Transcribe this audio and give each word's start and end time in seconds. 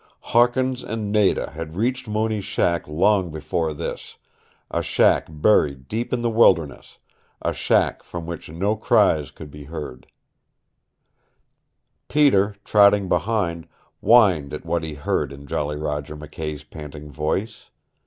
Hawkins 0.33 0.81
and 0.83 1.11
Nada 1.11 1.51
had 1.51 1.75
reached 1.75 2.07
Mooney's 2.07 2.43
shack 2.43 2.87
long 2.87 3.29
before 3.29 3.71
this, 3.71 4.17
a 4.71 4.81
shack 4.81 5.27
buried 5.29 5.87
deep 5.87 6.11
in 6.11 6.21
the 6.21 6.29
wilderness, 6.31 6.97
a 7.39 7.53
shack 7.53 8.01
from 8.01 8.25
which 8.25 8.49
no 8.49 8.75
cries 8.75 9.29
could 9.29 9.51
be 9.51 9.65
heard 9.65 10.07
Peter, 12.07 12.55
trotting 12.65 13.09
behind, 13.09 13.67
whined 13.99 14.55
at 14.55 14.65
what 14.65 14.81
he 14.83 14.95
heard 14.95 15.31
in 15.31 15.45
Jolly 15.45 15.77
Roger 15.77 16.17
McKay's 16.17 16.63
panting 16.63 17.11
voice. 17.11 17.69